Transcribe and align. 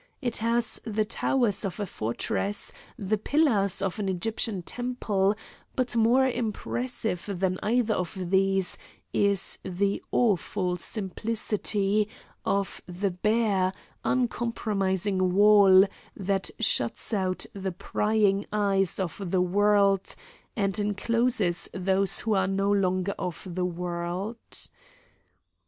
It 0.19 0.37
has 0.37 0.81
the 0.83 1.05
towers 1.05 1.63
of 1.63 1.79
a 1.79 1.85
fortress, 1.85 2.71
the 2.97 3.19
pillars 3.19 3.83
of 3.83 3.99
an 3.99 4.09
Egyptian 4.09 4.63
temple; 4.63 5.35
but 5.75 5.95
more 5.95 6.25
impressive 6.25 7.29
than 7.31 7.59
either 7.61 7.93
of 7.93 8.31
these 8.31 8.79
is 9.13 9.59
the 9.63 10.01
awful 10.11 10.75
simplicity 10.77 12.07
of 12.43 12.81
the 12.87 13.11
bare, 13.11 13.73
uncompromising 14.03 15.35
wall 15.35 15.85
that 16.17 16.49
shuts 16.59 17.13
out 17.13 17.45
the 17.53 17.71
prying 17.71 18.47
eyes 18.51 18.99
of 18.99 19.21
the 19.29 19.39
world 19.41 20.15
and 20.55 20.79
encloses 20.79 21.69
those 21.75 22.21
who 22.21 22.33
are 22.33 22.47
no 22.47 22.71
longer 22.71 23.13
of 23.19 23.45
the 23.51 23.65
world. 23.65 24.67